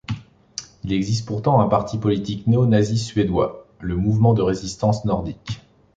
[0.83, 5.61] Il existe pourtant un parti politique néonazi suédois, le Mouvement de résistance nordique.